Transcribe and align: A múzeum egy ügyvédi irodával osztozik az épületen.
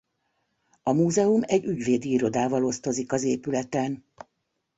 A 0.83 0.91
múzeum 0.91 1.39
egy 1.45 1.63
ügyvédi 1.65 2.11
irodával 2.11 2.63
osztozik 2.65 3.11
az 3.11 3.23
épületen. 3.23 4.05